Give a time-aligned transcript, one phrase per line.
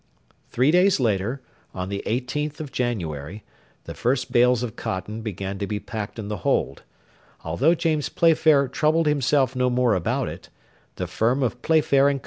[0.49, 1.43] Three days later,
[1.75, 3.43] on the 18th of January,
[3.83, 6.81] the first bales of cotton began to be packed in the hold:
[7.43, 10.49] although James Playfair troubled himself no more about it,
[10.95, 12.19] the firm of Playfair and Co.